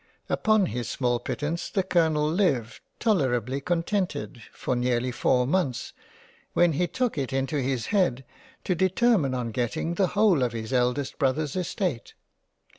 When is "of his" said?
10.41-10.73